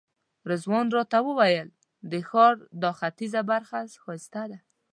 [0.49, 1.67] رضوان راته وویل
[2.11, 4.59] د ښار دا ختیځه برخه ښایسته ده.